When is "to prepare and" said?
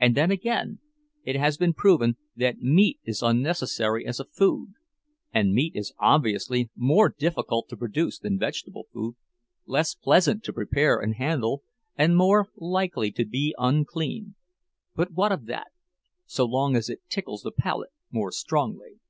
10.44-11.16